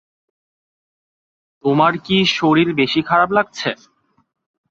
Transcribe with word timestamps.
তোমার 1.63 1.93
কী 2.05 2.17
শরীর 2.31 2.69
বেশি 2.75 3.01
খারাপ 3.09 3.29
লাগছে? 3.37 3.69